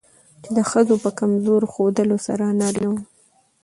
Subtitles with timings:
[0.43, 2.99] چې د ښځو په کمزور ښودلو سره نارينه وو